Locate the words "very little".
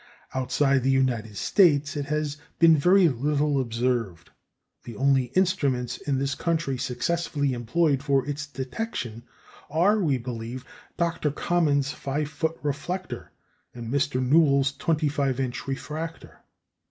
2.75-3.61